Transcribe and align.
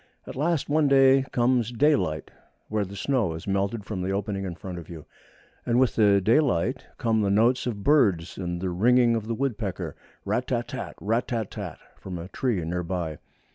At 0.25 0.35
last 0.35 0.67
one 0.67 0.87
day 0.87 1.25
comes 1.31 1.71
daylight, 1.71 2.31
where 2.69 2.85
the 2.85 2.95
snow 2.95 3.33
has 3.33 3.45
melted 3.45 3.85
from 3.85 4.01
the 4.01 4.09
opening 4.09 4.45
in 4.45 4.55
front 4.55 4.79
of 4.79 4.89
you, 4.89 5.05
and 5.63 5.79
with 5.79 5.93
the 5.93 6.19
daylight 6.19 6.87
come 6.97 7.21
the 7.21 7.29
notes 7.29 7.67
of 7.67 7.83
birds 7.83 8.35
and 8.35 8.59
the 8.61 8.71
ringing 8.71 9.13
of 9.15 9.27
the 9.27 9.35
woodpecker 9.35 9.95
rat 10.25 10.47
tat 10.47 10.69
tat 10.69 10.85
tat! 10.87 10.95
rat 10.99 11.27
tat 11.27 11.51
tat 11.51 11.77
tat! 11.77 11.79
from 12.01 12.17
a 12.17 12.29
tree 12.29 12.65
near 12.65 12.81
by. 12.81 13.19